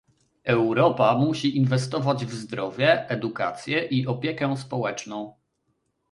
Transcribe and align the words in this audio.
Europa 0.43 1.15
musi 1.15 1.57
inwestować 1.57 2.25
w 2.25 2.33
zdrowie, 2.33 3.09
edukację 3.09 3.85
i 3.85 4.07
opiekę 4.07 4.57
społeczną 4.57 5.33